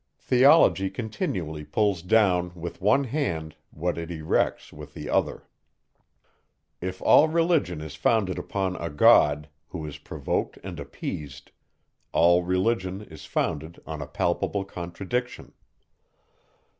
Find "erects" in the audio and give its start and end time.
4.09-4.73